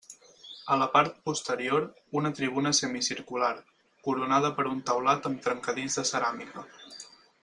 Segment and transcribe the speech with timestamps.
[0.65, 1.83] A la part posterior,
[2.21, 3.51] una tribuna semicircular,
[4.09, 6.65] coronada per un taulat amb trencadís de ceràmica.